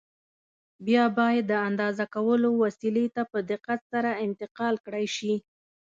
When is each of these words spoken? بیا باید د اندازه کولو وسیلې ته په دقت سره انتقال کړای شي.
بیا 0.85 1.05
باید 1.17 1.43
د 1.51 1.53
اندازه 1.67 2.05
کولو 2.15 2.49
وسیلې 2.63 3.05
ته 3.15 3.23
په 3.31 3.39
دقت 3.51 3.79
سره 3.91 4.11
انتقال 4.25 4.73
کړای 4.85 5.05
شي. 5.15 5.33